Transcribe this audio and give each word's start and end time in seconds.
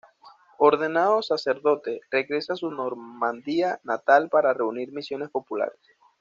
Ordenado 0.57 1.21
sacerdote, 1.21 2.01
regresa 2.09 2.53
a 2.53 2.55
su 2.55 2.71
Normandía 2.71 3.79
natal 3.83 4.29
para 4.31 4.51
reunir 4.51 4.91
misiones 4.91 5.29
populares. 5.29 5.77